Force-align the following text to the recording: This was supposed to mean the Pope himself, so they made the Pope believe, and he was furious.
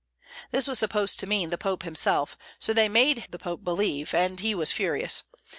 This 0.49 0.67
was 0.67 0.79
supposed 0.79 1.19
to 1.19 1.27
mean 1.27 1.51
the 1.51 1.59
Pope 1.59 1.83
himself, 1.83 2.35
so 2.57 2.73
they 2.73 2.89
made 2.89 3.27
the 3.29 3.37
Pope 3.37 3.63
believe, 3.63 4.15
and 4.15 4.39
he 4.39 4.55
was 4.55 4.71
furious. 4.71 5.21